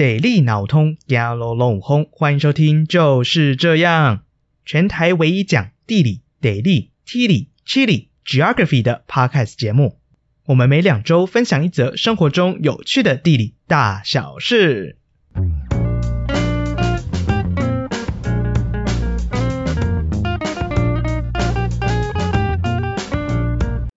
[0.00, 2.08] 地理脑通，压啰啰轰！
[2.10, 4.22] 欢迎收听，就是这样，
[4.64, 9.98] 全台唯一讲地理、地理、地理、地理、geography 的 podcast 节目。
[10.46, 14.96] 我们每两周分享一则生活中有趣的地理大小事。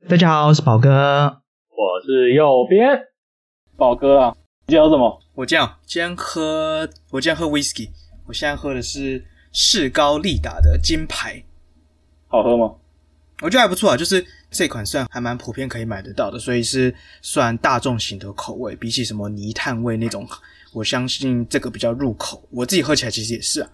[0.10, 3.04] 大家好，我是宝哥，我是右边
[3.78, 4.36] 宝哥啊。
[4.68, 5.23] 你叫什么？
[5.36, 7.90] 我叫今天喝，我今天喝 whisky。
[8.28, 11.44] 我现在喝的是士高利达的金牌，
[12.28, 12.76] 好喝吗？
[13.42, 18.76] 我觉得还不错啊，就是这款算还蛮普遍可以买得到的，所以是算大众型的口味。
[18.76, 20.28] 比起什么泥炭味那种，
[20.72, 22.48] 我相信这个比较入口。
[22.52, 23.70] 我自己喝起来其实也是啊。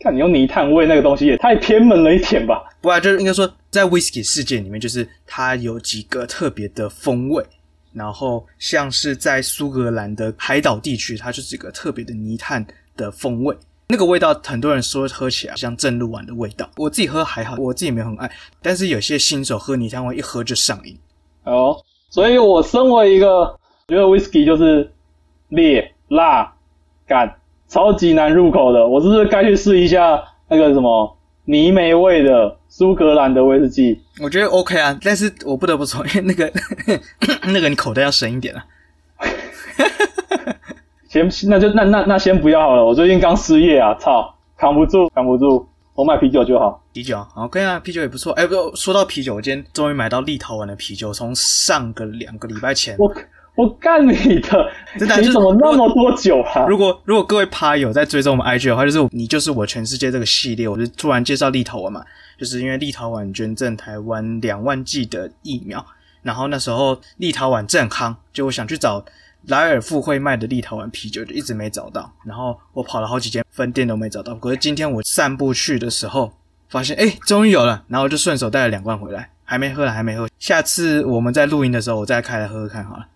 [0.00, 2.60] 看你用泥炭味那个东西也太偏门了一点吧？
[2.80, 7.44] 不啊，就是应该说在 whisky 世界里面，就是它有几个特别的风味。
[7.94, 13.56] 然后像是在苏格兰的海岛地区，它就是一个特别的泥炭的风味，
[13.88, 16.68] 那个味道很多人说喝起来像正露丸的味道。
[16.76, 20.98] 我自己喝还好，我自己没有很爱，但是有些新手喝泥炭味一喝就上瘾。
[21.44, 21.76] 哦，
[22.10, 24.92] 所以我身为一个觉得 whisky 就是
[25.48, 26.52] 烈、辣、
[27.06, 27.32] 干，
[27.68, 32.58] 超级难入口的，我是不是该去试一下那个什么泥煤味的？
[32.76, 36.52] 苏格兰的威士忌，我觉得 OK 啊，但是我不得不说，因 为那个
[37.52, 38.66] 那个你口袋要深一点啊。
[41.08, 46.82] 先，那就那那那先不要好了，我最近刚失业啊，操，扛不住，扛不住，我买啤酒就好。
[46.92, 48.32] 啤酒，OK 啊，啤酒也不错。
[48.32, 52.96] 哎，不，说到啤酒，我今天终于买到立陶宛的啤酒，从上个两个礼拜前。
[52.98, 53.08] 我
[53.54, 54.68] 我干你的！
[54.98, 56.66] 真的，你怎么那么多酒啊？
[56.66, 62.02] 如果如果各位趴友在追踪我们 IG 的话，就是你就是我全世界这个系列，我就突然介绍立陶宛嘛，
[62.38, 65.84] 就是因为立陶宛捐赠台湾两万剂的疫苗，
[66.22, 69.04] 然后那时候立陶宛正夯，就我想去找
[69.46, 74.34] 莱尔富会卖的立陶宛啤酒，就一直没找到，然后我跑了好几间分店都没找到。
[74.36, 76.32] 可是今天我散步去的时候，
[76.68, 80.28] 发现哎，终于有了，然后就顺手带了两罐回来，还没喝了，还没喝。
[80.38, 83.06] 下次我们在录音的时候，我再开来喝喝看好了。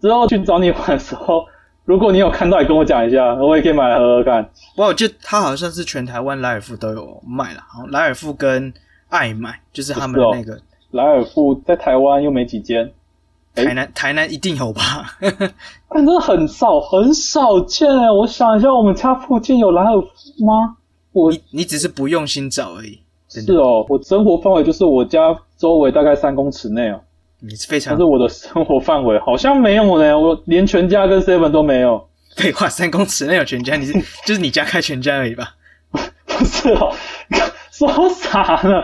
[0.00, 1.44] 之后去找你玩的时候，
[1.84, 4.42] 如果你有看到，也跟我讲一下，我也可以买来喝喝看。
[4.76, 8.72] 哇，我记得它好像是全台湾莱尔富都有卖了，莱尔富跟
[9.08, 10.60] 爱买就是他们的那个。
[10.92, 12.92] 莱尔富在台湾又没几间，
[13.54, 14.82] 台南台南一定有吧？
[15.88, 20.76] 但真的很少很少见诶，我想一下，我们家附近有莱尔富吗？
[21.12, 23.00] 我你你只是不用心找而已。
[23.28, 27.00] 是哦，我生活范围就是我家周围大概三公尺内哦。
[27.40, 32.08] 你是非常，但是我的 生活范围好像没有呢，我连全家跟 seven 都没有。
[32.36, 33.92] 废话，三公尺那有全家，你是
[34.26, 35.56] 就是你家开全家而已吧？
[35.90, 36.94] 不是哦，
[37.72, 38.82] 说啥呢？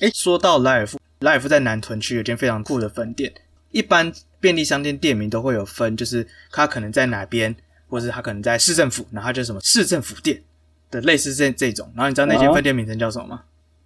[0.00, 3.32] 诶，说到莱尔富，莱尔富在南屯区有间非常酷的分店。
[3.70, 7.54] 一般便利商店店名都会有分，就是它可能在哪边，
[7.88, 10.42] 或者是它可能在市政府，然后它叫什么市政府店
[10.90, 11.88] 的类似这这种。
[11.94, 13.42] 然后你知道那间分店名称叫什么吗？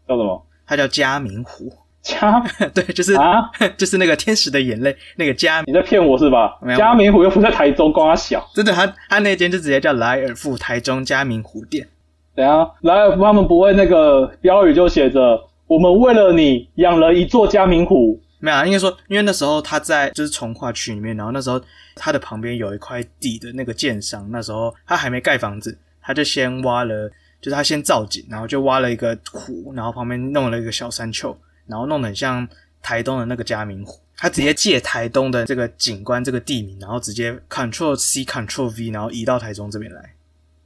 [0.09, 0.47] 叫什么？
[0.67, 1.71] 它叫嘉明湖。
[2.05, 2.39] 嘉
[2.75, 6.57] 对，就是啊， 就是那个天使的眼泪，那个嘉，你在骗我是吧？
[6.77, 11.89] 嘉明湖又不在台中，光他小，真的，他他那间就直接叫莱尔富台中嘉明湖店。
[12.37, 18.21] 等下，莱尔富他们不会那个标语就写着“我们为了你养了一座嘉明湖”？
[18.39, 21.59] 没有啊，应该说，因为那时候他在就是重划区里面，然后那时候
[21.97, 27.09] 他的旁边有一块地的那个建商，那时候他还没盖房子，他就先挖了，
[27.41, 31.35] 就是他先造景，然后就挖了一个湖，然后旁边弄了一个小山丘。
[31.67, 32.47] 然后弄得很像
[32.83, 40.11] 台东的那个嘉明湖，他直接借台东的这个景观、这个地名，然后直接 Ctrl C Ctrl V，然后移到台中这边来。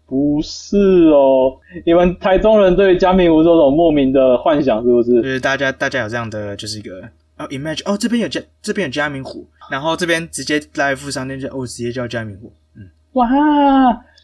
[0.06, 0.78] 不是
[1.10, 1.52] 哦，
[1.84, 5.22] 你们台中人对嘉明湖这种莫名的幻想是不是？
[5.22, 7.02] 就是大家大家有这样的就是一个
[7.36, 12.50] 哦，imagine 哦，这边有嘉这边有嘉明湖，然后这边直接莱尔富商店就哦，直接叫嘉明湖。
[12.74, 13.28] 嗯，哇，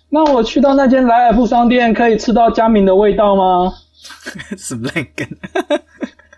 [0.08, 3.74] 那我去到那间莱尔富商店可以吃到嘉明的味道吗？
[4.56, 5.28] 什么烂梗？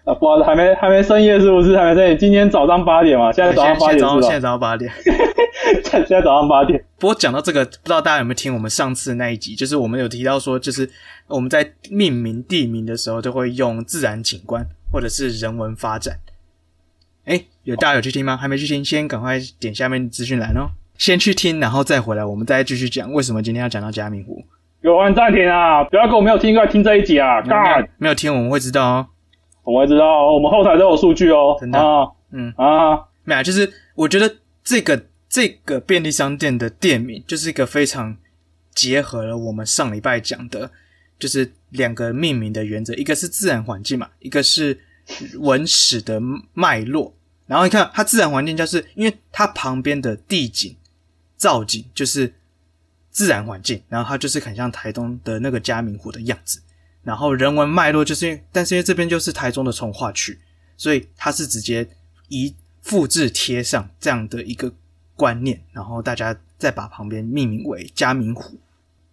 [0.06, 1.76] 啊，不好意思，还没还没深夜是不是？
[1.76, 2.16] 还没深夜？
[2.16, 4.20] 今天早上八点嘛，现在早上八点是吧？
[4.22, 4.92] 现在早上八点，
[5.84, 6.82] 现在早上八点。
[6.96, 9.56] 不过讲到这个，不知道大家有没有听我们上次那一集？
[9.56, 10.88] 就是我们有提到说，就是
[11.26, 16.16] 我们在命名地名的时候，就会用自然景观或者是人文发展。
[17.24, 18.36] 哎，有大家有去听吗？
[18.36, 24.44] 还没去听，先赶快点下面资讯栏哦，先去听，然后再回来，我们再继续讲为什么今天要讲到嘉明湖。
[24.82, 25.82] 有按暂停啊！
[25.82, 27.42] 不要跟我没有听过来听这一集啊！
[27.42, 29.06] 干，没有听我们会知道哦。
[29.66, 31.56] 我会知道，我们后台都有数据哦。
[31.60, 38.16] 真的，啊、嗯啊，没有，就是我觉得这个这个便利商店的店名就是一个非常
[38.72, 40.70] 结合了我们上礼拜讲的，
[41.18, 44.78] 就是两个命名的原则，一个是自然环境嘛，一个是
[45.40, 46.20] 文史的
[46.54, 47.12] 脉络。
[47.46, 50.76] 然后你看它自然环境，就是因为它旁边的地景
[51.36, 52.32] 造景就是
[53.10, 56.60] 自然环境，然后它就是很像台东的那个嘉明湖的样子。
[57.06, 60.36] 然后人文脉络就是因为，但是因为这边就是台中的从化区，
[60.76, 61.86] 所以它是直接
[62.28, 64.72] 一复制贴上这样的一个
[65.14, 68.58] 观念，然后大家再把旁边命名为嘉明湖。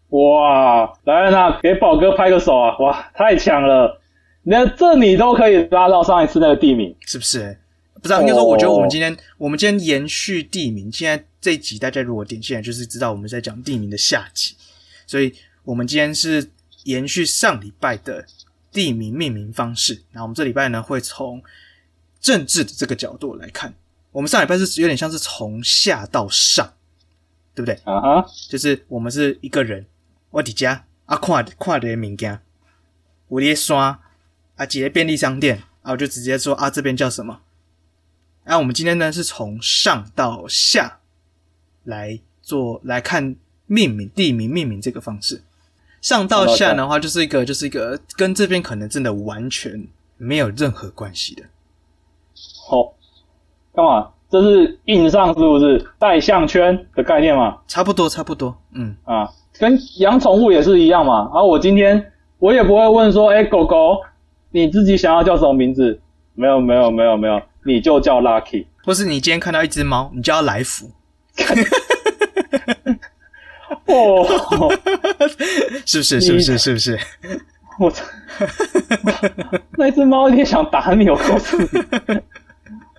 [0.09, 2.75] 哇，来了那给宝哥拍个手啊！
[2.79, 4.01] 哇，太强了！
[4.41, 7.57] 那这你都可以拉到上一次那个地名，是不是？
[7.95, 10.91] 不知道，应该说，我觉得我们今天，我们今天延续地名。
[10.91, 14.55] 现在这一集大家如果点进来，就是知道我们在讲地名的下集。
[15.07, 15.31] 所以，
[15.63, 16.49] 我们今天是
[16.83, 18.25] 延续上礼拜的
[18.71, 20.03] 地名命名方式。
[20.11, 21.43] 那，我们这礼拜呢，会从
[22.19, 23.73] 政治的这个角度来看。
[24.11, 26.73] 我们上礼拜是有点像是从下到上，
[27.55, 27.75] 对不对？
[27.83, 29.85] 啊哈，就是我们是一个人，
[30.29, 32.39] 我伫家啊，看看的物件，
[33.27, 33.99] 我咧刷
[34.55, 37.41] 啊，几个便利商店啊，我就直接说啊，这边叫什么？
[38.45, 40.99] 那、啊、我们今天呢，是从上到下
[41.83, 45.41] 来做来看命名地名命名这个方式。
[46.03, 51.43] 上到下的话，就是一个就是一个跟这边可能真的完全没有任何关系的。
[52.67, 52.93] 好，
[53.73, 54.09] 干嘛？
[54.29, 57.57] 这是硬上是不是带项圈的概念嘛？
[57.67, 58.55] 差不多，差不多。
[58.73, 61.19] 嗯啊，跟养宠物也是一样嘛。
[61.19, 64.01] 然、啊、后我今天我也不会问说，哎、欸，狗狗，
[64.51, 66.01] 你自己想要叫什么名字？
[66.33, 67.41] 没有，没有，没有，没有。
[67.63, 70.91] 你就叫 Lucky，或是你今天看到一只猫，你就要来福。
[73.85, 74.25] 哦，
[75.85, 76.21] 是不是？
[76.21, 76.57] 是不是？
[76.57, 76.99] 是不是？
[77.79, 78.05] 我操！
[79.77, 81.67] 那只猫有点想打你，我告诉你。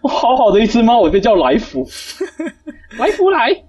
[0.09, 1.89] 好好的一只猫，我被叫来福。
[2.99, 3.63] 来福来，喵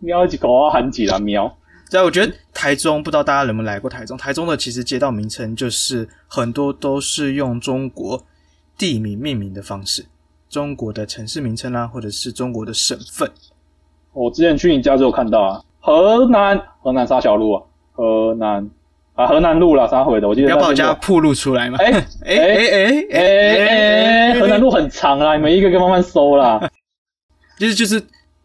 [0.00, 1.56] 喵几狗啊，喊几啦喵。
[1.88, 4.16] 在我觉得台中，不知道大家有没有来过台中？
[4.18, 8.24] 台中的其实街道名称就是很多都是用中国。
[8.76, 10.06] 地名命名的方式，
[10.48, 13.28] 中国的城市名称啊，或者是中国的省份。
[14.12, 17.62] 我之前去你家就有看到啊，河南河南沙小路啊？
[17.92, 18.68] 河南
[19.14, 20.28] 啊，河南路啦，啥回的？
[20.28, 21.78] 我记得你要把我家铺路出来吗？
[21.80, 21.90] 哎
[22.24, 26.60] 哎哎哎哎，河南路很长啊，你们一个一个慢慢搜啦。
[27.58, 28.00] 就是就是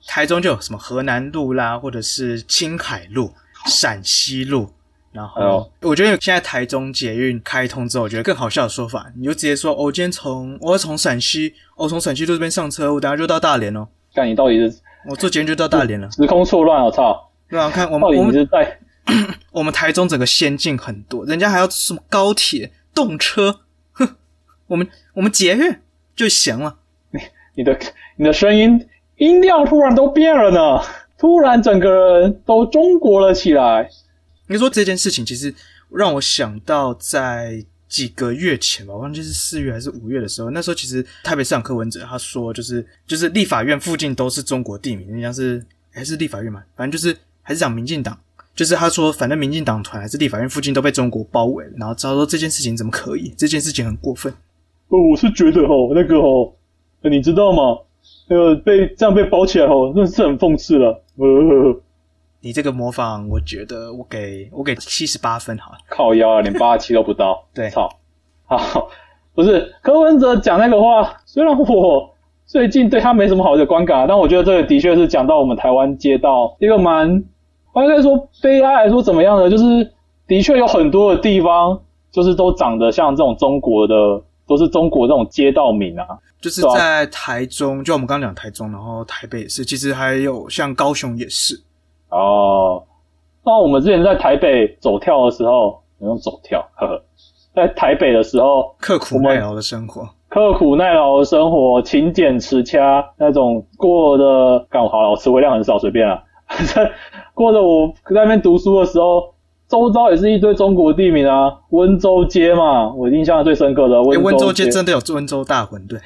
[0.08, 3.32] 台中就有什么河南路啦，或者是青海路、
[3.68, 4.70] 陕西路。
[5.12, 14.76] 然后，我觉得现在台中捷运开通之后，我觉得更好笑的说法，你就直接说：“我今天从我要从陕西，我从陕西路这边上车，我等下就到大连哦。”看你到底是
[15.10, 17.30] 我坐捷运就到大连了，时空错乱，我操！
[17.50, 18.80] 对啊，看我们我们在
[19.52, 23.60] 我们台中整个先进很多，人家还要什么高铁、动车，
[23.92, 24.16] 哼，
[24.68, 25.76] 我们我们捷运
[26.16, 26.78] 就行了。
[27.12, 27.20] 你
[27.56, 27.78] 你的
[28.16, 30.82] 你的声音音量突然都变了呢，
[31.18, 33.90] 突然整个人都中国了起来。
[34.48, 35.54] 你说这件事情其实
[35.90, 48.18] 让我想到，在几个月前吧，我忘记是四月还是五月的时候，那时候其实台北市长柯文哲他说，就是就是立法院附近都是中国地名，人家是还是立法院嘛，反正就是还是讲民进党，
[48.56, 53.32] 就是他说反正民进党团还是立法院附近都被中国包围了，然后他说这件事情怎么可以？
[53.38, 54.34] 这件事情很过分。
[54.88, 56.52] 哦，我是觉得哦，那个哦，
[57.04, 57.78] 你知道吗？
[58.28, 61.04] 那个被这样被包起来哦，那是很讽刺了。
[61.18, 61.83] 呃呵呵
[62.46, 65.78] 你这个模仿，我觉得我给我给七十八分好了。
[65.88, 67.42] 靠腰啊，连八十七都不到。
[67.56, 67.90] 对，操，
[68.46, 68.90] 好，
[69.34, 72.14] 不是柯文哲讲那个话，虽然我
[72.46, 79.50] 最近对他没什么好的观感，但我觉得这个的确是讲到我们台湾街道一个蛮，应该说悲哀来说怎么样呢？
[79.50, 79.94] 就是
[80.28, 81.80] 的确有很多的地方，
[82.12, 86.06] 就是都长得像这种中国的，都是中国这种街道名啊。
[86.42, 91.58] 就是在台中，就我们刚刚讲台中，然后台北也是，其实还有像高雄也是。
[92.14, 92.84] 哦，
[93.44, 97.04] 那我们之前在台北走跳的时候，用走跳，呵呵，
[97.56, 106.22] 在台北的时候，刻苦耐劳的生活，刻苦耐劳的生活，勤俭持家那种过的，干好了，我词汇量很少，随便啊。
[107.34, 109.34] 过着我在那边读书的时候，
[109.68, 114.26] 周遭也是一堆中国地名啊，温州街嘛，我印象最深刻的温州街。
[114.28, 116.00] 温州街真的有温州大馄饨？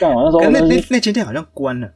[0.00, 0.40] 干嘛那时候？
[0.50, 1.90] 那那那间店好像关了，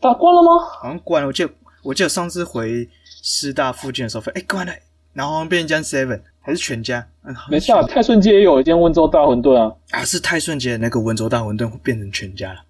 [0.00, 0.50] 打关了吗？
[0.80, 1.50] 好像关了，我记得。
[1.82, 4.72] 我记得上次回师大附近的时候，哎、欸，关了，
[5.12, 7.06] 然后变一间 Seven，还是全家？
[7.24, 9.74] 嗯，没事啊，泰顺街也有一间温州大馄饨啊。
[9.90, 12.60] 啊，是泰顺街的那个温州大馄饨会变成全家了。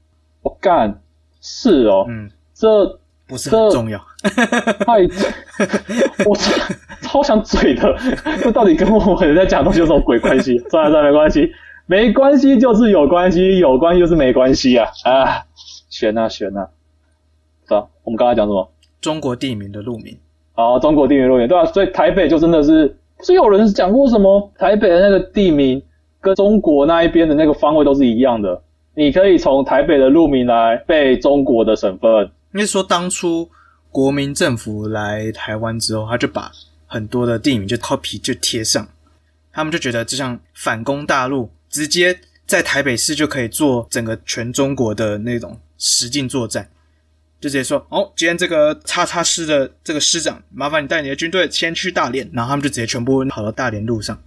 [0.42, 1.00] 我干，
[1.40, 3.98] 是哦，嗯，这不是很重要。
[4.86, 5.00] 太，
[6.26, 7.96] 我超超想嘴的，
[8.42, 10.58] 这到底跟我们在讲东西有什么鬼关系？
[10.70, 11.52] 算了算了，没关系，
[11.86, 15.44] 没关系就是有关系，有关系就是没关系啊啊，
[15.88, 16.68] 悬啊悬啊，
[17.66, 17.88] 是吧？
[18.04, 18.70] 我们刚才讲什么？
[19.00, 20.16] 中国地名的路名，
[20.54, 21.70] 啊，中国地名路名，对吧？
[21.72, 25.82] 所以台北就真的是，是有人讲过什么台北的那个地名
[26.20, 28.60] 跟中国那一边的那个方位都是一样的，
[28.94, 32.30] 你可以从台北的路名来背中国的省份。
[32.54, 33.48] 应该说当初
[33.90, 36.50] 国民政府来台湾之后，他就把
[36.86, 38.88] 很多的地名就 copy 就贴上，
[39.52, 46.68] 他们就觉得就像反攻大陆，直接在台北市就可以做整个全中国的那种实境作战，
[47.40, 54.18] 就直接说哦，今天这个叉叉师的这个师长，麻烦你带你的军队先去大连，然后他们就直接全部跑到大连路上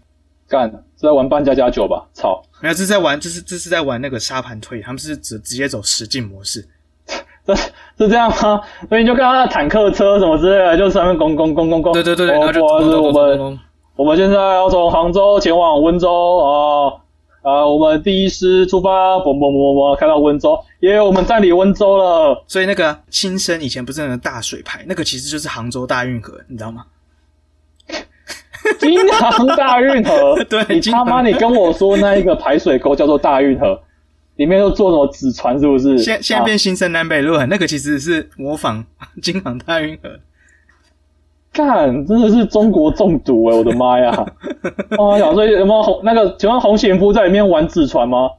[0.48, 2.06] 干，是在玩扮家家酒吧？
[2.14, 6.68] 操，没有，这是在玩，这是这是在玩那个沙盘推，他们是直直接走实境模式。
[7.44, 8.62] 这是这样吗？
[8.88, 11.92] 所以你就看他的坦克车什么之类的，就上面攻攻攻攻攻。
[11.94, 13.60] 对对对，然后就我们
[13.96, 17.01] 我们现在要从杭州前往温州啊
[17.42, 17.66] 啊！
[17.66, 21.02] 我们第一师出发，嘣嘣嘣嘣，开到温州，耶！
[21.02, 22.44] 我们占领温州了。
[22.48, 26.86] 所以那个新生以前不是那个大水牌，那个其实就是杭州大运河，你知道吗？
[28.80, 33.82] 京杭大运河， 对，你他妈你跟我说那一个排水沟叫做大运河。
[34.38, 36.00] 里面又做什么纸船是不是？
[36.00, 38.84] 现现在变新生南北路，那个其实是模仿
[39.22, 40.10] 京杭大运河。
[41.54, 44.10] 干，真的是中国中毒哎、欸、我的妈呀！
[44.98, 46.36] 啊，想说有没有红那个？
[46.40, 48.30] 请问洪贤夫在里面玩纸船吗？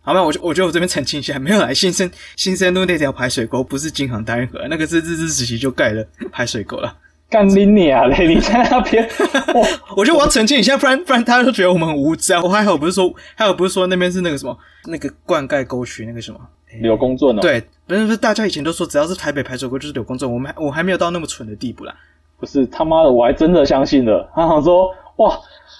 [0.00, 6.96] 好吧，我我觉得我这边澄清一下，没有来新生新生路那条排水沟不是京杭大运河，那个是日治时期就盖了排水沟了。
[7.30, 8.28] 干你啊嘞！
[8.28, 9.08] 你在那边，
[9.54, 9.66] 我
[9.96, 12.40] 我觉得我要澄清一下，不然不然大家都觉得我们很无知啊。
[12.42, 16.38] 我还好不是说，还好不是说那边是那个什么那个灌溉沟渠那个什么
[16.80, 17.40] 柳公圳哦。
[17.40, 21.94] 对，不是不是，大家以前都说只要是台北排水沟就是柳公圳，我们还我还没有到那么蠢的地步啦。
[22.38, 24.28] 不是他妈的，我还真的相信了。
[24.34, 25.38] 他想说哇，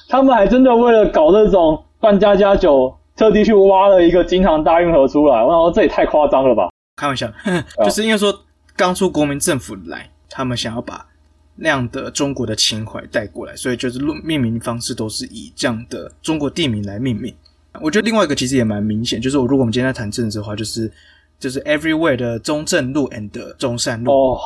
[0.08, 5.42] 他们还真的为了搞那种扮家家酒，特地去挖了一个京杭大运河出来。
[5.42, 6.68] 我想说这也太夸张了吧？
[6.96, 7.28] 开玩笑，
[7.84, 8.34] 就是因为说
[8.76, 11.06] 刚出国民政府来，他们想要把。
[11.56, 17.32] 那样的中国的情怀带过来，所以就是命名方式都是以这样的中国地名来命名。
[17.80, 20.90] 我觉得另外一个其实也蛮明显，就是我如果我们今天在谈政治的话，就是
[21.38, 24.11] 就是 everywhere 的中正路 and 中山路。
[24.11, 24.40] 哦，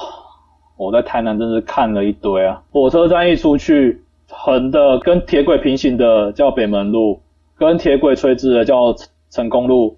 [0.78, 2.62] 我在台南真是看了一堆啊！
[2.70, 7.20] 火车站一出去，横的跟铁轨平行的叫北门路，
[7.58, 8.94] 跟铁轨垂直的叫
[9.28, 9.96] 成功路，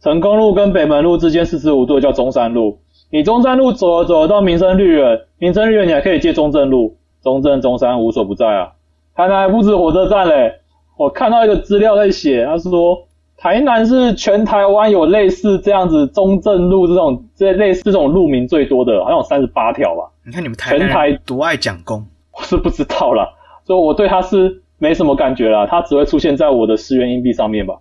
[0.00, 2.78] 成功路跟北门路之间四十五度的叫中山路。
[3.10, 8.72] 你中山路走了走了到民生绿园，民生绿园你还可以借中正路，中正、中山无所不在啊。
[9.14, 10.54] 台南还不止火车站嘞，
[10.96, 13.06] 我看到一个资料在写，他说
[13.36, 20.10] 台南是全台湾有类似这样子中正路这种这类似这种路名最多的，好像有三十八条吧。
[20.24, 23.28] 你看你们台南多爱讲公，我是不知道啦，
[23.64, 27.74] 所以我对他是没什么感觉啦，他只会出现在我的十元硬币上面吧。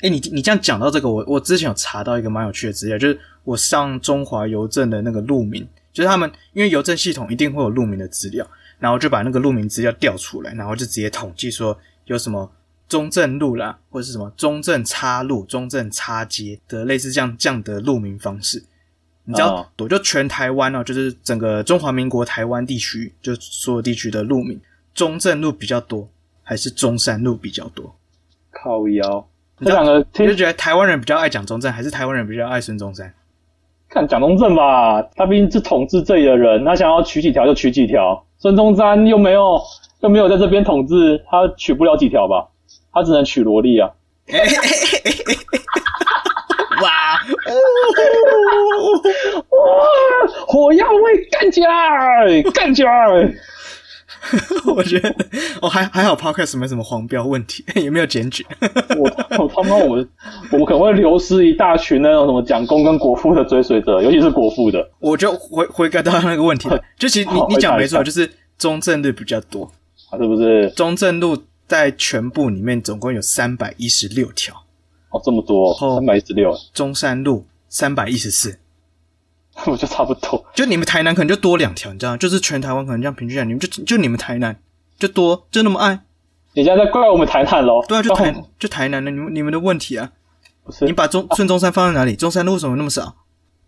[0.00, 8.44] 哎、欸，你你这样讲到这个，我我之前有查到一个蛮有趣的资料，就是我上中华邮政的那个路名，就是他们因为邮政系统一定会有路名的资料，
[8.80, 11.76] 然后就把那个路名资料调出来，然后就直接统计说
[12.06, 12.50] 有什么
[12.92, 18.62] 中正路啦，或者是什么中正叉路、中正叉街的类似这样这样的路名方式。
[19.24, 19.90] 你知道，我、oh.
[19.90, 24.60] 就全台湾哦，就是整个中华民国台湾地区，就所有地区的路名，
[24.92, 26.06] 中正路比较多，
[26.42, 27.94] 还是中山路比较多？
[28.50, 29.26] 靠腰。
[29.60, 33.14] 这两个，你就觉得台湾人比较爱蒋中正，还是台湾人比较爱孙中山？
[33.88, 38.22] 看蒋中正吧，他毕竟是统治这里的人，他想要取几条就取几条。
[38.36, 39.58] 孙中山又没有
[40.00, 42.48] 又没有在这边统治，他取不了几条吧？
[42.92, 43.90] 他只能娶萝莉啊！
[46.82, 46.88] 哇！
[49.50, 49.66] 哇！
[50.46, 52.92] 火药味干起来，干起来！
[54.66, 55.12] 我觉得
[55.60, 58.46] 哦，还还好，Podcast 没什么黄标问题， 也没有检举。
[58.96, 59.96] 我我他妈我
[60.52, 64.88] 我们可能会流失一大群那种什么蒋公跟国父的追随者，尤其是国父的。
[65.00, 69.70] 我就回回答到那个问题，就其实你你讲没错，就是中正路比较多，
[70.16, 70.70] 是不是？
[70.70, 71.36] 中正路
[71.72, 74.54] 在全部里面总共有三百一十六条，
[75.08, 76.54] 哦，这么多，三百一十六。
[76.74, 78.58] 中山路三百一十四。
[79.64, 82.18] 我就差不多，就你们台南可能就多两条，你知道吗？
[82.18, 84.54] 就是全台湾可能这样平均下来，你们就就你们台南
[84.98, 86.00] 就多，就那么爱。
[86.52, 87.82] 你现在在怪我们台南喽？
[87.88, 90.12] 对啊，就台 就台南的，你们你们的问题啊。
[90.62, 92.14] 不是，你把中孙中山放在哪里？
[92.14, 93.14] 中山路为什么那么少？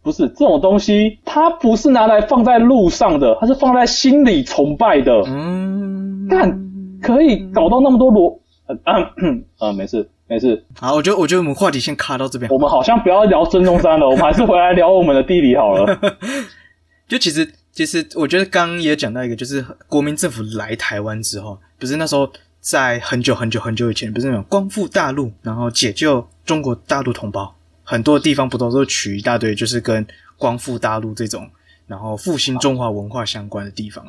[0.02, 5.12] 不是这种东西，它不是拿来放在路上的，它是放在心里崇拜的。
[5.26, 6.63] 嗯，但
[7.04, 8.80] 可以搞到那么多罗，嗯
[9.16, 10.08] 嗯，嗯， 没事。
[10.26, 12.50] 没事，好，我觉得我觉得我们话题先卡到这边。
[12.50, 16.00] 我们好像不要聊孙中山了，我们还是回来聊我们的地理好了。
[17.06, 22.26] 就其实其实，我觉得刚刚也讲到一个，就是国民政府来台湾之后，不是那时候
[22.58, 30.06] 在很久很久很久以前，不是那种光复大陆，然后解救中国大陆同胞，很多地方不都是取一大堆，就是跟
[30.38, 31.46] 光复大陆这种，
[31.86, 34.02] 然后复兴中华文化相关的地方。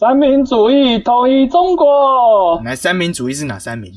[0.00, 3.92] 三民主义统一中国，来，三民主义是哪三民？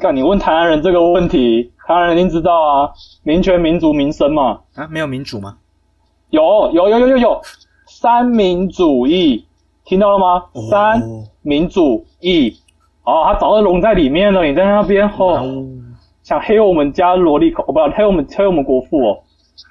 [0.00, 2.90] 干，你问台湾人这个问题，台湾人一定知道啊，
[3.22, 4.58] 民权、民族、民生嘛。
[4.74, 5.58] 啊，没有民主吗？
[6.30, 6.42] 有，
[6.72, 7.40] 有，有，有，有，有。
[7.86, 9.44] 三民主义，
[9.84, 10.44] 听到了吗？
[10.54, 11.00] 哦、三
[11.42, 12.56] 民主义，
[13.04, 14.44] 哦，他早就融在里面了。
[14.44, 15.64] 你在那边吼、哦，
[16.24, 19.22] 想黑我们家萝莉口，不要黑我们黑我们国父哦。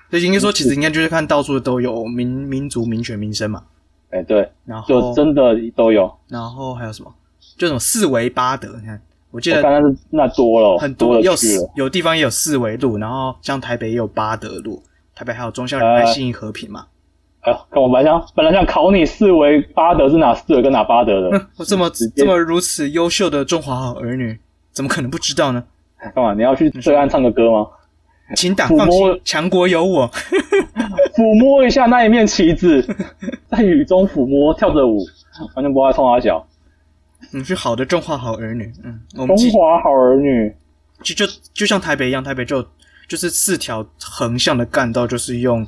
[0.09, 3.63] 所以应该说，其实应该就是看到处都有民民族、民权、民生嘛。
[4.09, 6.11] 哎，对，然后就真的都有。
[6.27, 7.13] 然后还有什么？
[7.57, 8.69] 就什么四维八德？
[8.79, 11.33] 你看，我记得刚刚是那多了，很多，多有
[11.75, 14.81] 有地方也有四维路，然后像台北也有八德路，
[15.15, 16.85] 台北还有忠孝仁爱信义和平嘛。
[17.41, 21.47] 哎呦，跟我本来想本来想考你四维八德是哪四维跟哪八德的？
[21.57, 24.37] 我这么这么如此优秀的中华好儿女，
[24.71, 25.63] 怎么可能不知道呢？
[26.13, 26.33] 干嘛？
[26.33, 27.67] 你要去对岸唱个歌吗？
[28.35, 30.09] 请党放心，强国有我。
[31.15, 32.81] 抚摸一下那一面旗子，
[33.49, 35.03] 在雨中抚摸，跳着舞，
[35.55, 36.45] 完全不爱冲他脚。
[37.31, 40.53] 你是好的中华好儿女，嗯，中华好儿女，
[41.01, 42.63] 就就就像台北一样，台北就
[43.07, 45.65] 就是四条横向的干道，就是用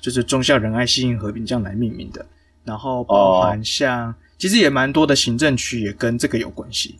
[0.00, 2.24] 就是忠孝仁爱信义和平这样来命名的。
[2.64, 6.98] 然后包含像，哦、其实也蛮多的行政区也跟这个有关系。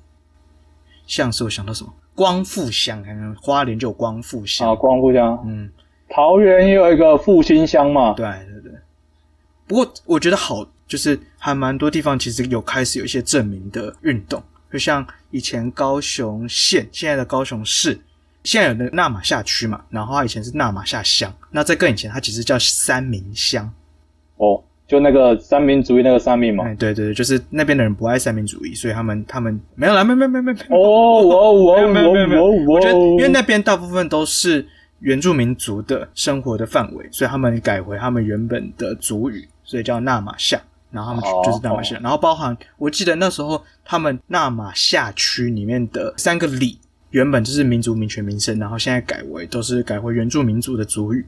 [1.07, 5.71] 像是我想到什么光复乡，看看花莲就有光复乡啊，光复乡，嗯，
[6.09, 8.73] 桃园也有一个复兴乡嘛，对对对。
[9.69, 14.43] 不过我觉得好，就是还蛮多地方其实有开始有一些证明的运动，
[14.73, 18.01] 就像以前高雄县，现在的高雄市，
[18.45, 23.71] 现在有的那玛夏区嘛，然后它以前是纳玛夏乡，那在更以前它其实叫三明乡，
[24.37, 24.63] 哦。
[24.87, 34.65] 就那个三民主义那个三民嘛，哎，对对对，就是那边的人不爱三民主义，所以他们他们没有啦，没没没没没，哦哦哦，没有没有没有，我觉得因为那边大部分都是
[35.01, 40.61] 原住民族的生活的范围，所以他们改回他们原本的族语，所以叫纳玛夏，
[40.93, 46.79] 然后他们就是纳玛夏，然后包含我记得那时候他们纳玛夏区里面的三个里
[47.11, 51.27] 原本就是民族、民权、民生，然后现在改为都是改回原住民族的族语。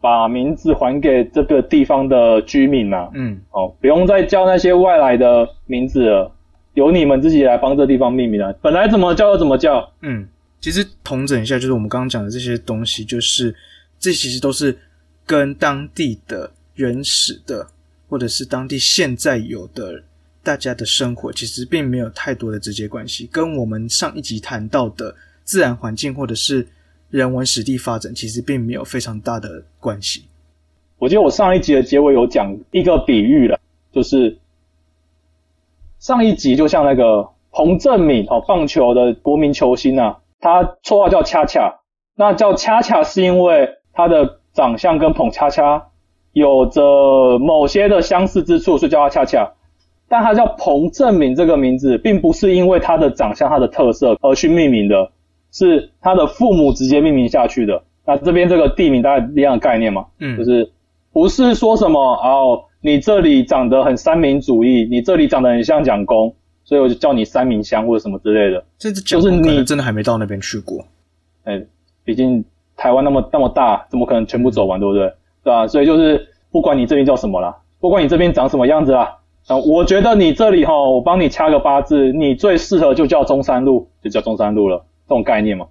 [0.00, 6.32] 把名字还给这个地方的居民呐、啊，嗯，哦，不用再叫那些外来的名字了，
[6.72, 8.50] 由你们自己来帮这地方命名了。
[8.62, 10.26] 本来怎么叫就怎么叫，嗯，
[10.58, 13.54] 其实统整一下，就是我们刚刚讲的这些东西，就是
[13.98, 14.74] 这其实都是
[15.26, 17.66] 跟当地的原始的，
[18.08, 20.02] 或者是当地现在有的
[20.42, 26.66] 大家的生活，其实并没有太多的直接关系，跟我们上一集谈到的自然环境或者是。
[27.10, 30.24] 人文史地发展其实并没有非常大的关系。
[30.98, 33.58] 我记得我上一集的结尾有讲一个比喻了，
[33.92, 34.38] 就是
[35.98, 41.80] 上一集就像那个彭振敏哦，棒球的国民球星啊，他绰号叫恰恰，
[42.14, 45.88] 那叫恰恰是因为他的长相跟彭恰恰
[46.32, 49.54] 有着某些的相似之处，所以叫他恰恰。
[50.08, 55.10] 但他叫彭政闵这个名字，并不是因为他的长相、他的特色而去命名的。
[55.52, 57.82] 是他的父母直接命名下去的。
[58.06, 60.06] 那这边这个地名大概一样的概念嘛？
[60.18, 60.72] 嗯，就是
[61.12, 66.34] 不是说什么哦，你这里长得很三民主义，你这里长得很像蒋公，
[66.64, 68.64] 所以我就叫你三民乡或者什么之类的。
[68.78, 70.84] 这就是你真的还没到那边去过。
[71.44, 71.62] 哎，
[72.04, 72.44] 毕竟
[72.76, 75.12] 台湾那么那么大，怎么可能全部走完，对不对？
[75.44, 75.66] 对吧？
[75.66, 84.84] 所以就是不管你这边叫什么啦，不管你这边长什么样子啦，啊，我觉得你这里哈，我帮你掐个八字，你最适合就叫中山路，就叫中山路了。
[85.10, 85.66] 这种概念吗？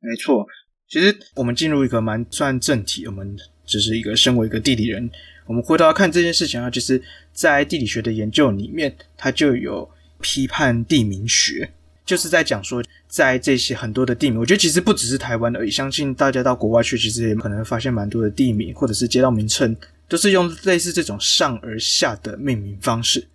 [0.00, 0.46] 没错，
[0.88, 5.10] 其实我们进入一个蛮算正题，我们只是一个身为一个地理人，
[5.44, 9.86] 我们回头要看这件事情啊，其实，在地理学的研究里面，它就有
[10.22, 11.70] 批判地名学，
[12.06, 19.76] 就是在讲说，在这些很多的地名，我觉得其实不只是台湾而已，相信大家到国外去，其实也可能会发现蛮多的地名或者是街道名称，
[20.08, 23.28] 都是用类似这种上而下的命名方式，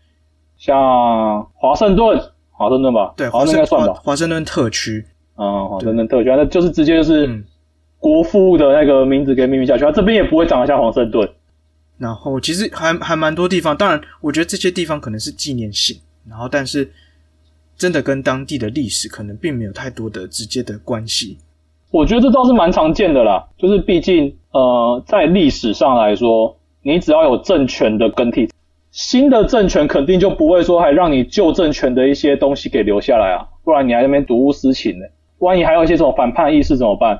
[0.57, 0.75] 像
[1.53, 2.32] 华盛顿。
[2.63, 3.93] 华盛顿吧，对，华盛顿算吧。
[4.03, 5.05] 华盛顿特区，
[5.37, 7.43] 嗯，华盛顿特区，那就是直接就是
[7.99, 11.29] 国父的那个名字给命名下去，他、嗯、这边也不会长得像华盛顿。
[11.97, 15.95] 然后其实还还蛮多地方，当然我觉得这些地方可能是纪念性，
[16.27, 16.89] 然后但是
[17.77, 21.37] 真的跟当地的历史可能并没有太多的直接的关系。
[21.91, 28.49] 我觉得这倒是蛮常见的啦，就是毕竟呃，在历史上来说，你只要有政权的更替。
[28.93, 35.05] 新的政权肯定就不会说还让你旧政权的一些东西给留下来啊，不然你还在那边睹物思情呢。
[35.39, 37.19] 万一还有一些什么反叛意识怎么办？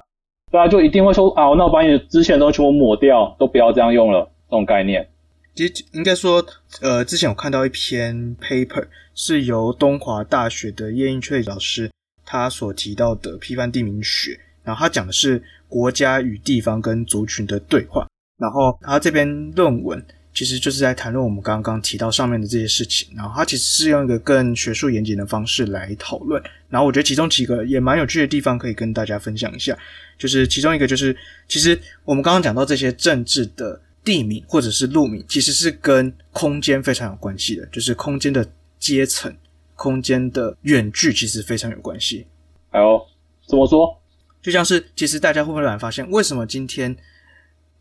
[0.51, 5.09] 对啊，就一定会说啊，那我把你之前的东西全部抹掉，都不要这样用了，这种概念。
[5.55, 6.45] 其实应该说，
[6.83, 11.89] 呃，之前我看到一篇 paper 是由东华大学的叶英翠老师
[12.23, 18.07] 他所提到的批判地名学，然后他讲的是国家与地方跟族群的对话，
[18.38, 20.05] 然后他这篇论文。
[20.34, 26.41] 其实就是在谈论我们刚刚提到上面的这些事情，然后它其实是用一个更学术严谨的方式来讨论。
[26.69, 29.78] 然后我觉得其中几个也蛮有趣的地方可以跟大家分享一下，
[30.17, 31.15] 就是其中一个就是，
[31.48, 38.46] 其实我们刚刚讲到这些政治的地名或者是路名，其实是跟空间非常有关系的，就是空间的
[38.80, 39.32] 阶层、
[39.76, 42.26] 空间的远距其实非常有关系。
[42.72, 43.06] 哎呦，
[43.48, 44.02] 怎么说？
[44.41, 46.93] 就像是，其实大家会不会突然发现，为什么今天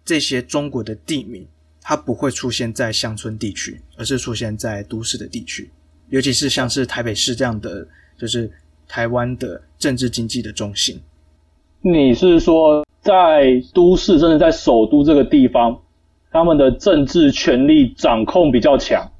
[0.04, 1.44] 这些中国的地名，
[1.82, 5.68] 它不会出现在乡村地区，而是出现在都市的地区？
[6.10, 7.86] 尤其是像是台北市这样的，
[8.18, 8.50] 就是
[8.86, 11.00] 台湾的政治经济的中心。
[11.80, 15.80] 你是说，在都市，甚至在首都这个地方，
[16.30, 19.10] 他们的政治权力掌控比较强，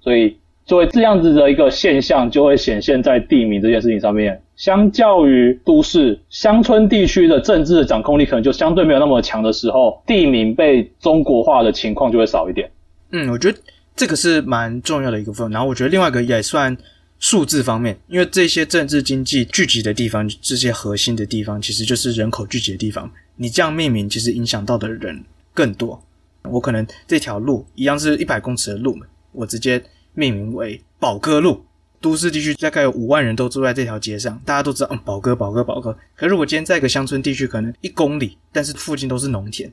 [0.00, 4.42] 所以就会这样子的一个现象，就会显现在地名这件事情上面。
[4.58, 12.68] 相较于都市，乡村地区的政治的掌控力可能就相对没有那么强的时候，地名被中国化的情况就会少一点。
[13.12, 13.58] 嗯，我觉得
[13.94, 15.50] 这个是蛮重要的一个部分。
[15.52, 16.76] 然后我觉得另外一个也算
[17.20, 23.08] 数字方面，因为这些政治经济聚集的地方，这些核心的地方，其实就是人口聚集的地方。
[23.36, 26.02] 你这样命名，其实影响到的人更多。
[26.42, 28.98] 我可能这条路一样是一百公尺的路，
[29.30, 29.80] 我直接
[30.14, 31.62] 命名为宝哥路。
[32.00, 35.96] 都市地区大概有五万人都住在这条街上，大家都知道，嗯，宝哥，宝哥，宝哥。
[36.14, 39.70] 可是如果今天在一个乡村地区，可能一公里，但是附近都是农田，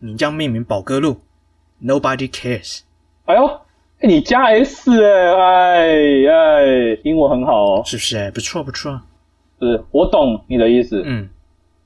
[0.00, 1.18] 你这样命名宝哥路
[1.82, 2.80] ，Nobody cares。
[3.26, 3.60] 哎呦，
[4.00, 8.16] 你加 S 哎哎哎，英文很好哦，是不是？
[8.16, 9.00] 哎，不错不错。
[9.60, 11.02] 是，我懂你的意思。
[11.04, 11.28] 嗯。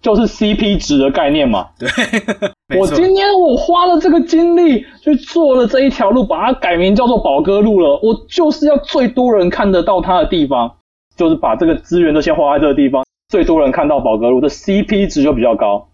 [0.02, 1.68] 就是 CP 值的概念嘛。
[1.78, 1.88] 对，
[2.76, 7.98] 我今天我花了这个精力去做了这一条路，把它改名叫做宝哥路了。
[8.02, 10.74] 我就是要最多人看得到它的地方，
[11.16, 15.88] 就是把这个资源都先花在这个地方，最多人看到宝哥路的 CP 值就比较高。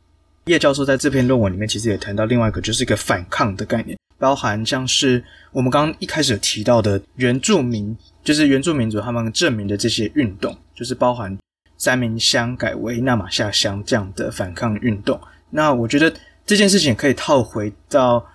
[0.47, 7.94] 叶教授在这篇论文里面其实也谈到另外一个，就是一个反抗的概念，包含像是我们刚刚一开始有提到的原住民，
[8.25, 11.37] 就是原住民族他们证明的这些运动，就是包含。
[11.78, 16.12] 三民乡改为纳玛夏乡这样的反抗运动，那我觉得
[16.44, 18.26] 这件事情可以套回到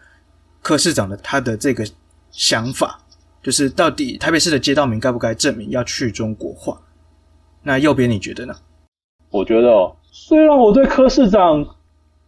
[0.61, 1.85] 柯市长的他的这个
[2.31, 2.97] 想法，
[3.43, 6.79] 就是到底台北市的街道名该不该证明要去中国化？
[7.63, 8.55] 那右边你觉得呢？
[9.29, 11.75] 我觉得，虽然我对柯市长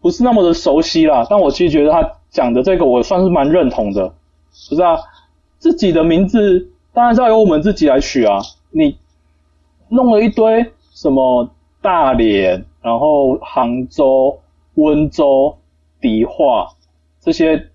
[0.02, 4.14] 不是那么的熟悉啦，但我其实觉得他讲的这个我算是蛮认同的。
[4.70, 4.98] 不是啊，
[5.60, 8.98] 自己的名字当然是要由我们自己来取啊，你
[9.88, 10.74] 弄了一堆。
[10.96, 11.48] 什么
[11.82, 14.40] 大连，然后杭州、
[14.74, 15.58] 温州、
[16.02, 16.70] 迪化
[17.22, 17.68] 这些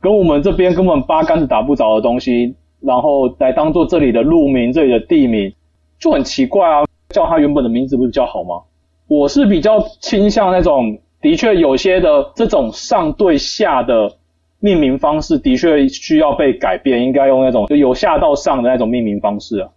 [0.00, 5.52] 跟我们这边根本八竿子打不着的东西，然后来当做这里的路名、这里的地名，
[5.98, 6.84] 就很奇怪啊！
[7.08, 8.62] 叫它原本的名字不是比较好吗？
[9.08, 14.12] 我是比较倾向那种，的确有些的这种上对下的
[14.60, 19.70] 命名方式，的确需要被改变，应该用那种就由下到上的那种命名方式啊。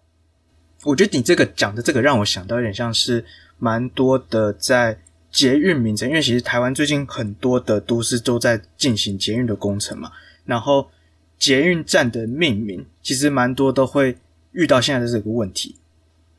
[0.84, 3.24] 我觉得你这个讲的这个让我想到有点像是
[3.58, 4.98] 蛮多的在
[5.30, 10.10] 捷运名称，因为其实台湾最近很多的都市都在进行捷运的工程嘛，
[10.44, 10.90] 然后
[11.38, 14.16] 捷运站的命名其实蛮多都会
[14.52, 15.76] 遇到现在的这个问题，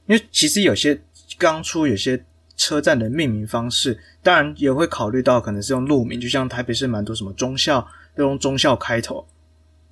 [0.07, 0.99] 因为其实有些
[1.37, 2.23] 刚出有些
[2.55, 9.25] 车站的命名方式，当然也会考虑到可能是用路名，就像台北市蛮多什么中校都用中校开头。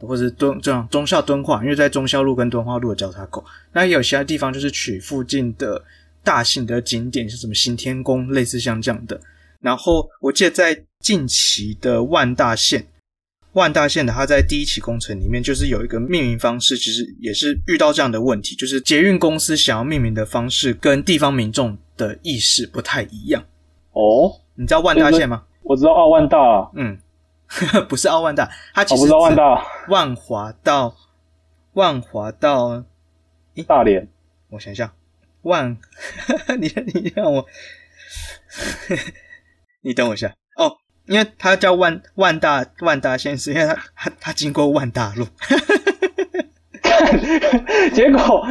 [0.08, 5.84] 或者敦这样忠孝敦化，因为在忠孝路跟敦化路的交叉口，那也有其他地方就是取附近的
[6.24, 9.20] 大型的景点，是什么行天宫，类似像这样的。
[9.60, 12.86] 然后我记得在近期的万大线，
[13.54, 23.44] 万大线的它在第一期工程里面，就是有一个命名方式，其实也是遇到这样的问题，就是捷运公司想要命名的方式跟地方民众的意识不太一样。
[23.94, 25.44] 哦，你知道万大线吗？
[25.64, 26.98] 我知道啊万大啊，嗯。
[27.90, 30.96] 不是奥万大，它其实是万大万华到
[31.74, 32.84] 万华到
[33.68, 34.08] 大连。
[34.50, 34.90] 我想想，
[35.44, 35.78] 万，
[36.60, 37.46] 你 你让我，
[39.82, 45.28] 你等我一下哦，因为它叫万万大万大线，是因为它它它经过万大路。
[47.94, 48.46] 结果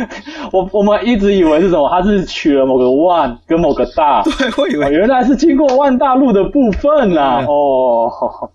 [0.52, 1.88] 我我们一直以为是什么？
[1.88, 7.44] 他是取了某个万跟某个大，对，我以为、哦、原来是经过万大路的部分呐、啊。
[7.46, 8.50] 哦。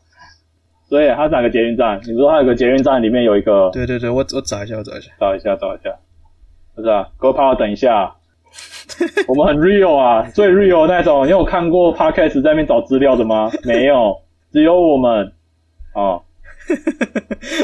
[0.87, 1.99] 所以它是哪个捷运站？
[2.03, 3.69] 你说它有个捷运站，里面有一个？
[3.71, 5.95] 对对对，我我找一下，我找一下，找一下，找一下，
[6.75, 7.07] 不是啊？
[7.17, 8.15] 各位朋友等一下，
[9.27, 11.25] 我们很 real 啊，最 real 那种。
[11.25, 13.51] 你有看过 podcast 在那边找资料的吗？
[13.65, 14.21] 没有，
[14.51, 15.33] 只有我们
[15.93, 16.21] 啊。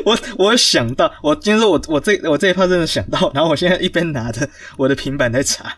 [0.06, 5.78] 我我想到，我今天说我我这我这一趴真的想到，然后我现在一边拿着我的平板在查，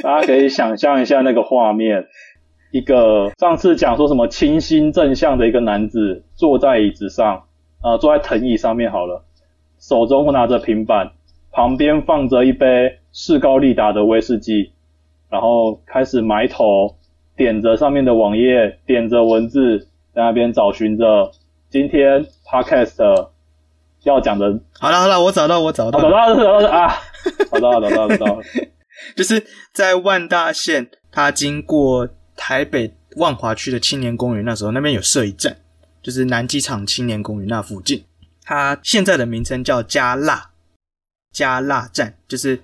[0.00, 2.06] 大家可以想象一下那个画面。
[2.70, 7.44] 一个上次讲说什么清新正向的一个男子坐在椅子上，
[7.82, 9.24] 呃，坐在藤椅上面好了，
[9.78, 11.12] 手中拿着平板，
[11.50, 14.72] 旁边放着一杯士高利达的威士忌，
[15.30, 16.96] 然后开始埋头
[17.36, 21.30] 点着上面的网页，点着文字，在那边找寻着
[21.70, 23.28] 今天 podcast
[24.04, 24.60] 要讲的。
[24.78, 26.00] 好了好了，我找到我找到。
[26.00, 26.92] 找到找到啊，
[27.50, 28.40] 找到找到 找到，
[29.16, 35.56] 就是在万大线，它经过台北万华区的青年公园，那时候那边有设一站，
[36.00, 38.04] 就是南机场青年公园那附近。
[38.44, 40.50] 它现在的名称叫加辣
[41.32, 42.62] 加辣站，就是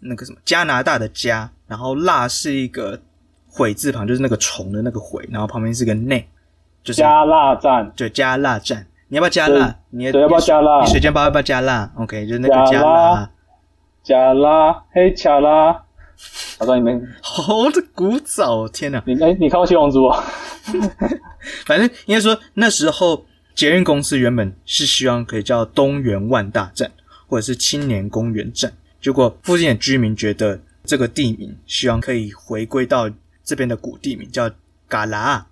[0.00, 3.00] 那个什么加拿大的加，然后辣是一个
[3.48, 6.28] 悔字旁，就是那个虫的那个悔，然后旁边是个内，
[6.82, 8.86] 就是加辣站，对，加辣站。
[9.08, 9.78] 你要不要加辣？
[9.90, 10.82] 你对，要不要加辣？
[10.82, 13.30] 你水煎包要不要加辣？OK，就是那个加辣，
[14.02, 15.83] 加辣，嘿，加辣。
[16.58, 19.02] 好像你们好的古早，天哪！
[19.06, 20.24] 你哎，你看过七龙珠啊？
[21.66, 26.90] 反正应该说那时候捷运公司原本是希望可以叫东园万大站，
[27.26, 28.72] 或者是青年公园站。
[29.00, 33.10] 结果附近的居民觉得这个地名希望可以回归到
[33.42, 34.50] 这边的古地名，叫
[34.88, 35.46] 嘎拉，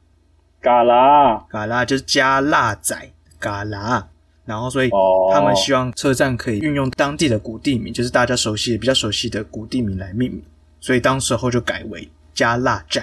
[0.61, 3.11] 嘎拉，嘎拉就是加辣仔。
[3.39, 4.07] 嘎啦，
[4.45, 4.91] 然后所以
[5.33, 10.41] 他们希望车站可以运用当地的古地名，就是大家熟悉的、比较熟悉的古地名来命名，
[10.83, 13.03] 所以当时候就改为加辣站。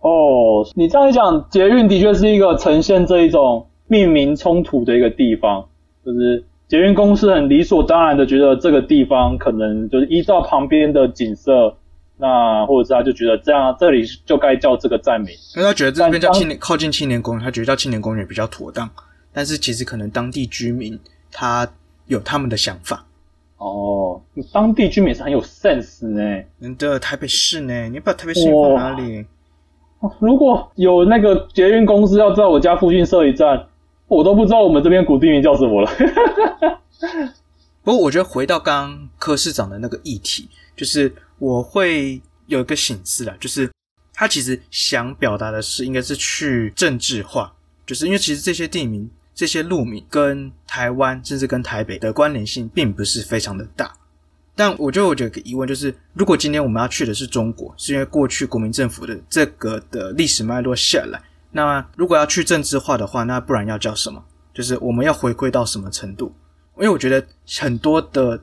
[0.00, 5.66] 哦，你这样一讲，捷运的确是一个呈现这一种命名冲突的一个地方，
[6.04, 11.76] 就是捷运公司很理所当然的觉得这个地方可能就是依照旁边的景色，
[12.16, 18.88] 那或者是他就觉得这样这里就该叫这个站名，因为他觉得这边叫青年靠近青年公园，他觉得叫青年公园比较妥当。
[19.32, 20.98] 但是其实可能当地居民
[21.30, 21.68] 他
[22.06, 23.04] 有他们的想法
[23.58, 24.20] 哦，
[24.52, 26.44] 当地居民是很有 sense 呢。
[26.60, 27.88] 嗯，对台北市呢？
[27.88, 29.24] 你把台北市放哪里？
[30.20, 33.66] 如果有那个捷运公司要在我家附近设一站，
[34.08, 35.90] 我都不知道我们这边古地名叫什么了。
[37.82, 43.70] 不过我觉得回到刚刚柯市长的那个议题，就是我会有一个醒思啦，就是
[44.12, 47.54] 他其实想表达的是，应该是去政治化，
[47.86, 49.10] 就是因为其实这些地名。
[49.36, 53.94] 这些路名跟台湾甚至跟台北的关联性并不是非常的大，
[54.54, 61.22] 但我就有一个疑问，就是如果今天我们要去的是中国，是因为过去国民政府的这个的历史脉络下来，
[61.52, 64.24] 那如果要去政治化的话，那不然要叫什么？
[64.54, 66.34] 就是我们要回归到什么程度？
[66.78, 67.22] 因为我觉得
[67.58, 68.42] 很多的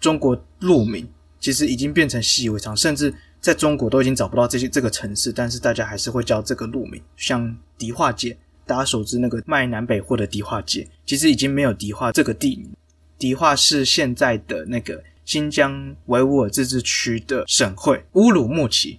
[0.00, 1.06] 中国路名
[1.40, 8.34] 其实已经变成习以为常，甚至在中国都已经找不到这些这个城市，但是大家还是会叫这个路名，像迪化街。
[8.72, 12.70] 大家熟知那个卖南北货的迪化街，其实已经没有迪化这个地名。
[13.18, 18.98] 迪化是现在的那个新疆维吾尔自治区的省会乌鲁木齐。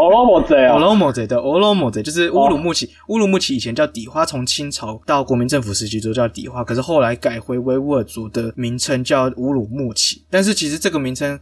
[0.00, 2.88] 乌鲁木齐啊，乌鲁木齐的乌鲁木齐就是乌鲁木齐。
[3.08, 10.22] 乌鲁木齐以前叫迪化，从清朝到国民政府时期都叫迪化，可是后来改回维吾尔族的名称叫乌鲁木齐。
[10.30, 11.40] 但是其实这个名称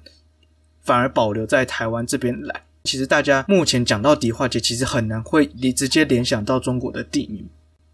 [0.80, 2.62] 反而保留在台湾这边来。
[2.84, 7.48] 其实大家目前讲到迪化街，其实很难会直接联想到中国的地名。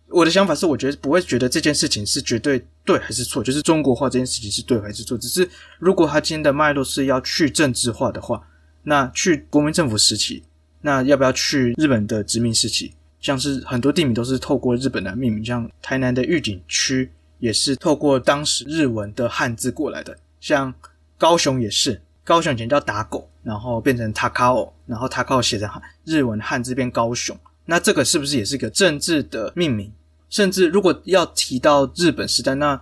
[0.08, 5.18] 我的想法是，我觉得不会觉得这件事情是绝对对还是错，就是中国化这件事情是对还是错。
[5.18, 5.46] 只是
[5.78, 8.42] 如果他今天的脉络是要去政治化的话，
[8.84, 10.42] 那去国民政府时期，
[10.80, 12.92] 那要不要去日本的殖民时期？
[13.20, 20.72] 像是很多地名都是透过日本来命名，像台南的玉井区也是透过当时日文的汉字过来的，像
[21.18, 22.00] 高雄也是。
[22.24, 25.66] 高雄以前叫打狗，然后变成 Takao，然后 Takao 写成
[26.04, 27.34] 日文汉字变高雄，
[27.64, 29.90] 那这个是不是也是一个政治的命名？
[30.28, 32.78] 甚至如果要提到日本时代，那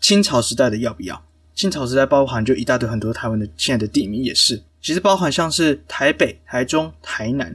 [0.00, 1.22] 清朝时代的要不要？
[1.54, 7.54] 清朝时代包含就一大堆很多台湾的现在的地名也是，其实包含像是台北、台中、台南，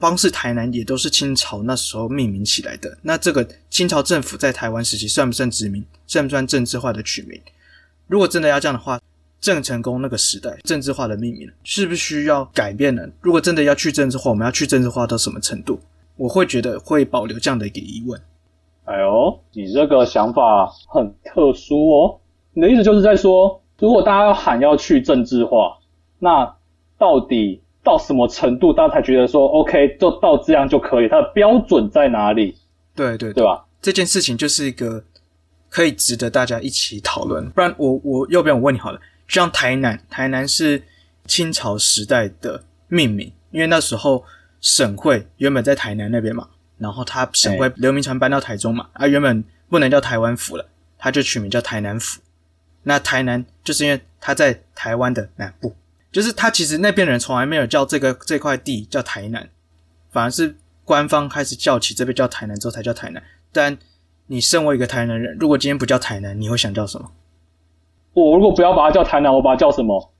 [0.00, 2.98] 光是台南也都是清朝那时候命名起来的。
[3.02, 5.86] 那这个清朝政府在台湾时期算不算殖民？
[6.08, 7.40] 算不算政治化的取名？
[8.08, 9.00] 如果真的要这样的话。
[9.44, 13.06] 郑成功那个时代政治化的命名是不是需要改变呢？
[13.20, 15.78] 如果真的要去政治化，我们要去政治化到什么程度？
[16.16, 18.18] 我会觉得会保留这样的一个疑问。
[18.86, 22.18] 哎呦，你这个想法很特殊哦。
[22.54, 25.76] 你的意思就是在说，如果大家要喊要去政治化，
[26.18, 26.56] 那
[26.96, 31.08] 到底到什么程度大家才觉得说 OK，就到这样就可以？
[31.08, 32.56] 它的标准在哪里？
[32.96, 33.66] 对对对，对吧？
[33.82, 35.04] 这件事情就是一个
[35.68, 37.46] 可以值得大家一起讨论。
[37.50, 38.98] 不然我我要不然我问你好了？
[39.28, 40.82] 像台南，台南是
[41.26, 44.24] 清朝时代的命名，因为那时候
[44.60, 50.66] 省会原本在台南那边嘛，然后他省会刘铭传搬到台中嘛，啊，原本不能叫台湾府了，
[50.98, 52.20] 他就取名叫台南府。
[52.82, 55.74] 那台南就是因为他在台湾的南部，
[56.12, 59.48] 就是他其实那边的人从来没有叫这个这块地叫台南，
[60.10, 63.22] 反而是官方开始叫起这边叫台南之后才叫台南。
[63.50, 63.78] 但
[64.26, 67.10] 你身为一个台南人，如果今天不叫台南，你会想叫什么？
[68.14, 70.10] 我如果不要把它叫台南，我把它叫什么？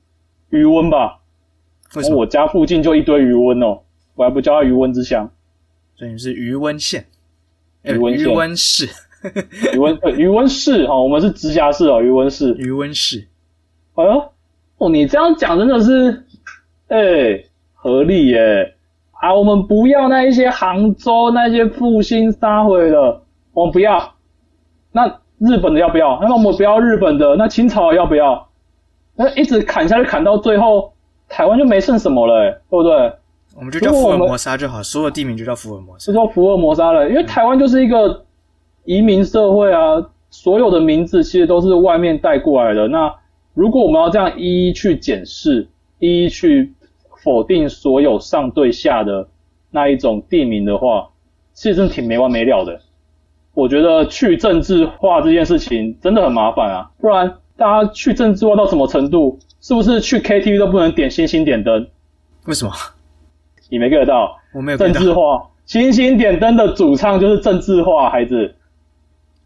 [0.50, 1.20] 余温吧。
[1.96, 2.18] 为什么？
[2.18, 3.80] 我家附近就一堆余温哦，
[4.16, 5.30] 我还不叫它余温之乡。
[5.96, 7.06] 所以是余温县。
[7.82, 8.24] 余温县。
[8.24, 8.86] 鱼塭市。
[9.72, 12.54] 鱼塭鱼塭市哈，我们是直辖市哦，余温市。
[12.58, 13.26] 余温市。
[13.94, 14.30] 哎呦，
[14.78, 16.24] 哦，你这样讲真的是，
[16.88, 18.74] 哎、欸，合理耶。
[19.12, 24.14] 啊，我们不要那一些杭州那些复兴杀回了，我们不要。
[24.92, 26.18] 那日本的要不要？
[26.22, 28.48] 那我们不要日本的，那清朝要不要？
[29.16, 30.92] 那一直砍下去，砍到最后，
[31.28, 33.12] 台湾就没剩什么了，对不对？
[33.56, 36.06] 我们就叫福尔摩沙就好，所有地名就叫福尔摩沙。
[36.06, 38.24] 就叫福尔摩沙了，因为台湾就是一个
[38.84, 42.88] 移民社会啊，所有的名字其实都是外面带过来的。
[42.88, 43.14] 那
[43.54, 45.68] 如果我们要这样一一去检视，
[46.00, 46.72] 一一去
[47.22, 49.28] 否定所有上对下的
[49.70, 51.10] 那一种地名的话，
[51.52, 52.80] 其实真的挺没完没了的。
[53.54, 59.38] 我觉得去政治化这件事情真的很麻烦啊，不然大家去政治化到什么程度？
[59.60, 61.88] 是不是去 KTV 都不能点星星点灯？
[62.46, 62.72] 为什么？
[63.70, 64.36] 你没 get 到？
[64.52, 64.78] 我没有。
[64.78, 68.54] 政治化，星星点灯的主唱就是政治化，孩子。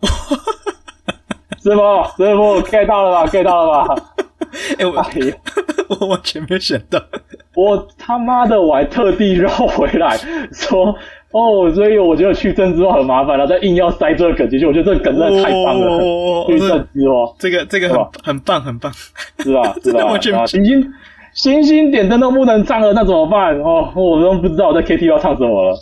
[1.62, 1.80] 师傅，
[2.16, 3.94] 师傅，get 到了吧？get 到了吧？
[4.78, 4.94] 哎、欸，我
[6.00, 7.00] 我完全没有想到。
[7.54, 10.16] 我他妈的，我还特地绕回来
[10.52, 10.94] 说，
[11.30, 15.86] 哦，所以我觉得去政治化很麻烦了，再硬要塞这个梗进去，我觉得这个梗真的太棒了。
[15.98, 18.90] 哦、 去政治化，这个这个很很棒很棒，
[19.40, 19.74] 是吧？
[19.82, 20.06] 是 吧？
[20.06, 20.92] 我觉得星星
[21.34, 23.58] 星星点灯都不能唱了，那怎么办？
[23.60, 25.76] 哦，我都不知道我在 KTV 要唱什么了。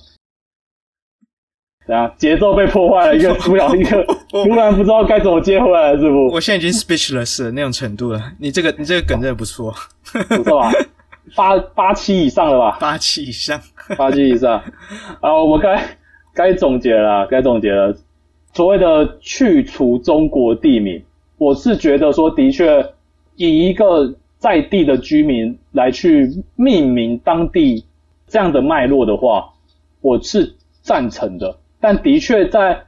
[1.86, 2.12] 怎样？
[2.18, 6.26] 节奏被破坏了，一个 突然一个，突然不知道该怎么接回来了，是不？
[6.34, 8.20] 我现在已经 speechless 了那种程度了。
[8.40, 9.72] 你这个你这个梗真的不错，
[10.28, 10.72] 不错吧？
[11.34, 12.78] 八八七以上了吧？
[12.80, 13.60] 八七以上，
[13.98, 14.62] 八七以上。
[15.20, 15.82] 啊，我们该
[16.34, 17.96] 该总结了，该总结了。
[18.52, 21.02] 所谓的去除中国地名，
[21.36, 22.92] 我是觉得说，的确
[23.34, 27.84] 以一个在地的居民来去命名当地
[28.26, 29.52] 这样的脉络的话，
[30.00, 31.58] 我是赞成的。
[31.80, 32.84] 但的确，在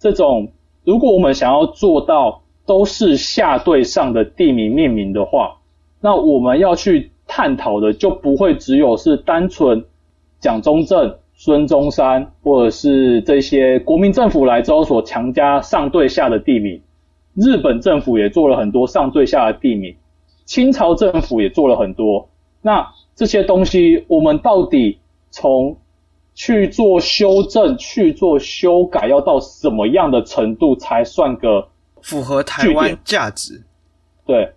[0.00, 0.50] 这种
[0.84, 5.58] 如果我们想要做到都是下对上的地名命名的话，
[6.00, 9.84] 那我们要去探讨的就不会只有是单纯
[10.40, 16.82] 蒋中正、孙中山，或者是这些国民政府来之后所强加上对下的地名。
[17.36, 19.94] 日本政府也做了很多上对下的地名，
[20.46, 22.28] 清朝政府也做了很多。
[22.60, 24.98] 那这些东西，我们到底
[25.30, 25.76] 从
[26.34, 31.68] 去做修正、去做修改，要到什么样的程度才算个
[32.02, 33.62] 符合台湾价值？
[34.26, 34.54] 对，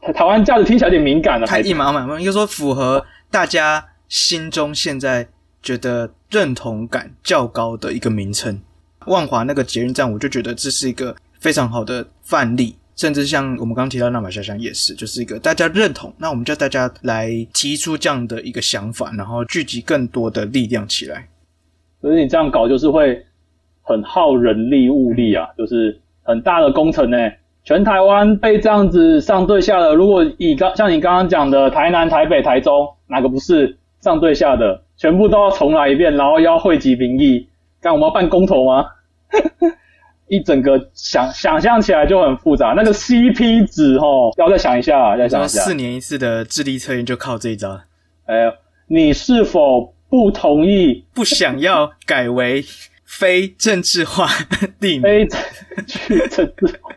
[0.00, 5.28] 台台湾价值听起来有点敏感了，太硬嘛嘛，应该说符合大家心中现在
[5.62, 8.60] 觉得认同感较高的一个名称。
[9.06, 12.76] 万华那个捷运站，我就觉得这是一个非常好的范例。
[12.96, 21.26] 甚至像我们刚刚提到那玛夏乡也是，就是一个大家认同，那我们叫大家来提出这样的一个想法，然后聚集更多的力量起来。
[22.02, 23.24] 可是你这样搞就是会
[23.80, 27.16] 很耗人力物力啊，就是很大的工程呢。
[27.70, 37.46] 全台湾被这样子上对下的，如果以刚像你刚刚讲的台南、台北、台中，哪个不是上对下的，全部都要重来一遍，然后要汇集民意，
[37.80, 38.86] 干我们要办公投吗？
[40.26, 45.60] 一整个想想象起来就很复杂，那个 CP 值齁，要再想一下，再想一下。
[45.60, 47.80] 四年一次的智力测验就靠这一招。
[48.26, 48.52] 哎，
[48.88, 51.04] 你是否不同意？
[51.14, 52.64] 不想要改为
[53.04, 54.26] 非政治化
[54.80, 55.02] 地名？
[55.02, 55.28] 非
[55.86, 56.90] 去政治化。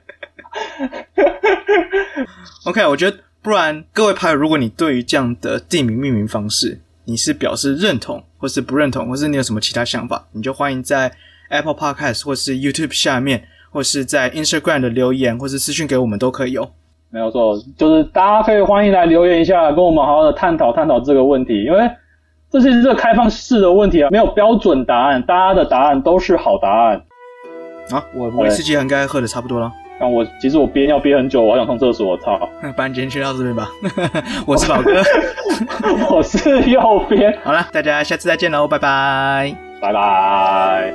[2.65, 11.11] OK，我觉得不然，各位朋友，如果你对于这样的地名命名方式，你是表示认同，或是不认同，或是你有什么其他想法，你就欢迎在。
[11.49, 16.67] Apple Podcast 或是 YouTube 下面，或是在 Instagram 的留言，或是私讯给我们都可以哦。
[17.11, 21.87] 没有错，就是大家可以欢迎来留言一下，跟我们好好的探讨探讨这个问题，因为
[22.49, 27.03] 这是这个开放式的问题啊，没有标准答案，大家的答案都是好答案。
[27.91, 29.71] 啊，我威士忌应该喝的差不多了。
[29.99, 32.49] 但我其实我憋尿憋很久，我好想上厕所，我操！
[32.61, 33.69] 那不然今天就到这边吧。
[34.45, 35.01] 我是宝哥，
[36.09, 37.39] 我是右边。
[37.43, 40.93] 好了，大家下次再见喽，拜拜，拜拜。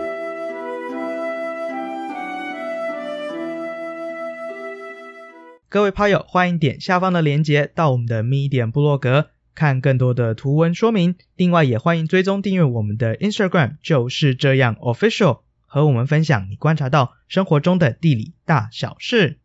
[5.70, 11.14] 各位趴友，欢迎点下方的链接到我们的 Medium 部落格看更多的图文说明。
[11.36, 19.38] 另外，也欢迎追踪订阅我们的 Instagram，就是这样 Official，和我们分享你观察到生活中的地理大小事。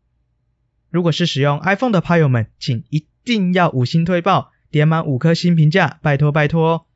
[0.89, 6.87] 如果是使用 iPhone 的朋友们，请一定要五星推爆，点满五颗星评价，拜托拜托。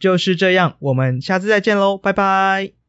[0.00, 2.81] 就是这样，我们下次再见喽，拜拜。